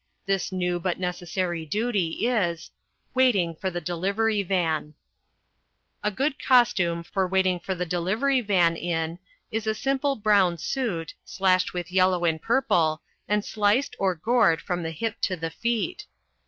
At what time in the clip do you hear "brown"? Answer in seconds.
10.15-10.57